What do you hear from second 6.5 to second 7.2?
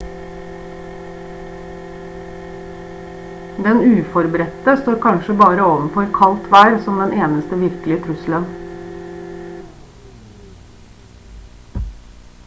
vær som den